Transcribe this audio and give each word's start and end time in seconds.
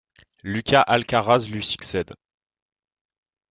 Lucas 0.41 0.81
Alcaraz 0.87 1.47
lui 1.51 1.61
succède. 1.63 2.15